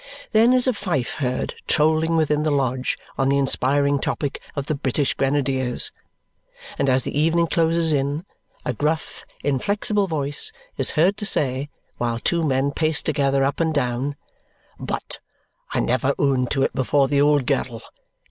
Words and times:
Then 0.31 0.51
is 0.51 0.65
a 0.65 0.73
fife 0.73 1.17
heard 1.21 1.53
trolling 1.67 2.17
within 2.17 2.41
the 2.41 2.49
lodge 2.49 2.97
on 3.19 3.29
the 3.29 3.37
inspiring 3.37 3.99
topic 3.99 4.41
of 4.55 4.65
the 4.65 4.73
"British 4.73 5.13
Grenadiers"; 5.13 5.91
and 6.79 6.89
as 6.89 7.03
the 7.03 7.15
evening 7.15 7.45
closes 7.45 7.93
in, 7.93 8.25
a 8.65 8.73
gruff 8.73 9.25
inflexible 9.43 10.07
voice 10.07 10.51
is 10.75 10.89
heard 10.97 11.17
to 11.17 11.25
say, 11.27 11.69
while 11.99 12.17
two 12.17 12.41
men 12.41 12.71
pace 12.71 13.03
together 13.03 13.43
up 13.43 13.59
and 13.59 13.75
down, 13.75 14.15
"But 14.79 15.19
I 15.71 15.79
never 15.79 16.15
own 16.17 16.47
to 16.47 16.63
it 16.63 16.73
before 16.73 17.07
the 17.07 17.21
old 17.21 17.45
girl. 17.45 17.83